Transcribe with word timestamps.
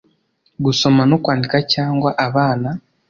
Gusoma 0.65 1.01
No 1.09 1.17
Kwandika 1.23 1.57
Cyangwa 1.73 2.09
Abana 2.27 2.69